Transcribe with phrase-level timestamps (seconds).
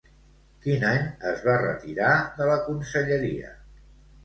[0.63, 1.03] Quin any
[1.33, 2.09] es va retirar
[2.41, 3.55] de la conselleria?